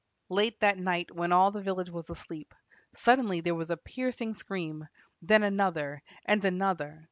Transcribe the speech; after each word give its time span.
Late 0.29 0.59
that 0.61 0.79
night, 0.79 1.11
when 1.11 1.31
all 1.31 1.51
the 1.51 1.61
village 1.61 1.91
was 1.91 2.09
asleep, 2.09 2.55
suddenly 2.95 3.39
there 3.39 3.53
was 3.53 3.69
a 3.69 3.77
piercing 3.77 4.33
scream, 4.33 4.87
then 5.21 5.43
another, 5.43 6.01
and 6.25 6.43
another. 6.43 6.99